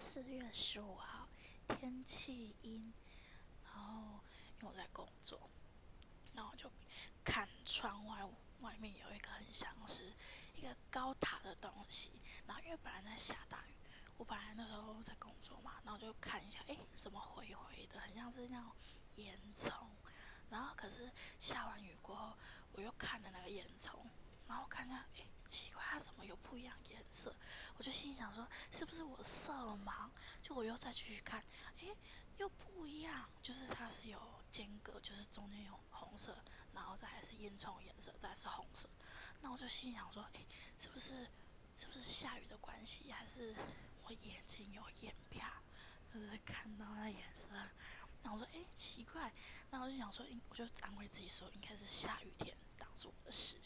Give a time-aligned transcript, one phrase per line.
[0.00, 1.26] 四月十五号，
[1.66, 2.94] 天气阴，
[3.64, 4.20] 然后
[4.62, 5.50] 我在工作，
[6.32, 6.70] 然后就
[7.24, 8.24] 看窗外，
[8.60, 10.12] 外面有一个很像是
[10.54, 12.12] 一个高塔的东西，
[12.46, 13.74] 然后因为本来在下大雨，
[14.16, 18.70] 我本来那时候在工作嘛，然后就看一下，哎，怎么灰灰的，很像是那种
[19.16, 19.72] 烟囱，
[20.48, 21.10] 然后可是
[21.40, 22.38] 下完雨过后，
[22.70, 23.98] 我又看了那个烟囱，
[24.46, 25.17] 然后看见，
[25.98, 27.34] 什么有不一样颜色？
[27.76, 29.52] 我就心想说，是不是我色
[29.84, 30.10] 盲？
[30.42, 31.42] 就我又再继续看，
[31.80, 31.96] 诶，
[32.38, 34.20] 又不一样，就是它是有
[34.50, 36.36] 间隔，就是中间有红色，
[36.74, 38.88] 然后再还是烟囱颜色，再是红色。
[39.40, 40.46] 那我就心想说，诶，
[40.78, 41.28] 是不是
[41.76, 43.54] 是不是下雨的关系，还是
[44.04, 45.42] 我眼睛有眼病？
[46.12, 47.46] 就是看到那颜色，
[48.22, 49.32] 那我说，诶，奇怪。
[49.70, 53.57] 那我就想说，我就安慰自己说，应该是下雨天挡住我的视。